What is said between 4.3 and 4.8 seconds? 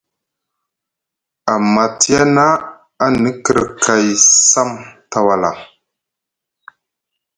sam